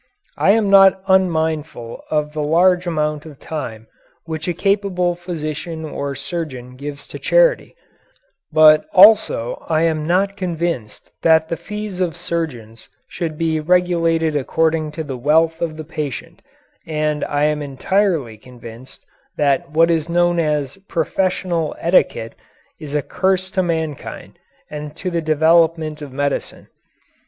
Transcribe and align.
I 0.39 0.53
am 0.53 0.67
not 0.67 0.99
unmindful 1.07 2.03
of 2.09 2.33
the 2.33 2.41
large 2.41 2.87
amount 2.87 3.27
of 3.27 3.37
time 3.37 3.85
which 4.25 4.47
a 4.47 4.53
capable 4.55 5.13
physician 5.13 5.85
or 5.85 6.15
surgeon 6.15 6.75
gives 6.75 7.05
to 7.09 7.19
charity, 7.19 7.75
but 8.51 8.87
also 8.93 9.63
I 9.69 9.83
am 9.83 10.03
not 10.03 10.35
convinced 10.35 11.11
that 11.21 11.49
the 11.49 11.55
fees 11.55 12.01
of 12.01 12.17
surgeons 12.17 12.89
should 13.09 13.37
be 13.37 13.59
regulated 13.59 14.35
according 14.35 14.91
to 14.93 15.03
the 15.03 15.17
wealth 15.19 15.61
of 15.61 15.77
the 15.77 15.83
patient, 15.85 16.41
and 16.87 17.23
I 17.25 17.43
am 17.43 17.61
entirely 17.61 18.39
convinced 18.39 19.05
that 19.37 19.69
what 19.69 19.91
is 19.91 20.09
known 20.09 20.39
as 20.39 20.77
"professional 20.87 21.75
etiquette" 21.77 22.33
is 22.79 22.95
a 22.95 23.03
curse 23.03 23.51
to 23.51 23.61
mankind 23.61 24.39
and 24.67 24.95
to 24.95 25.11
the 25.11 25.21
development 25.21 26.01
of 26.01 26.11
medicine. 26.11 26.69